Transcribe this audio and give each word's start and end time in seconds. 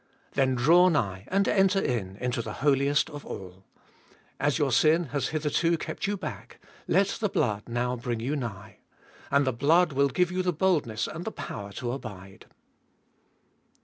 Then 0.31 0.55
draw 0.55 0.89
nigh, 0.89 1.25
and 1.27 1.47
enter 1.47 1.79
in, 1.79 2.15
Into 2.15 2.41
the 2.41 2.53
Holiest 2.65 3.07
of 3.11 3.23
All. 3.23 3.65
As 4.39 4.57
your 4.57 4.71
sin 4.71 5.09
has 5.09 5.27
hitherto 5.27 5.77
kept 5.77 6.07
you 6.07 6.17
bach, 6.17 6.57
let 6.87 7.09
the 7.19 7.29
blood 7.29 7.69
now 7.69 7.95
bring 7.95 8.19
you 8.19 8.35
nigh. 8.35 8.79
And 9.29 9.45
the 9.45 9.53
blood 9.53 9.93
will 9.93 10.09
give 10.09 10.31
you 10.31 10.41
the 10.41 10.53
boldness 10.53 11.05
and 11.05 11.23
the 11.23 11.31
power 11.31 11.71
to 11.73 11.91
abide. 11.91 12.47